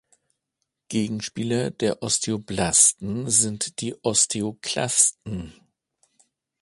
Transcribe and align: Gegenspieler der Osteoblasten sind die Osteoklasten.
Gegenspieler 0.87 1.69
der 1.69 2.01
Osteoblasten 2.01 3.29
sind 3.29 3.79
die 3.81 3.93
Osteoklasten. 4.03 5.53